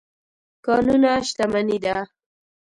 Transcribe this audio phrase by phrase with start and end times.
[0.65, 1.95] کانونه شتمني ده.